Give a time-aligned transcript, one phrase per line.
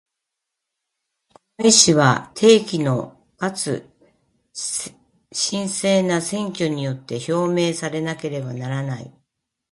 [1.29, 3.87] この意思は、定期のかつ
[5.31, 9.13] 真正な選挙によって表明されなければならない。